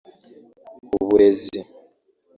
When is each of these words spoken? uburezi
uburezi 1.03 1.59